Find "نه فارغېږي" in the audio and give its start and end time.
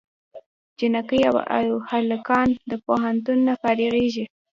3.47-4.25